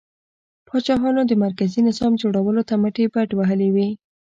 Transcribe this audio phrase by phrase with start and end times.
[0.67, 3.87] پاچاهانو د مرکزي نظام جوړولو ته مټې بډ وهلې وې.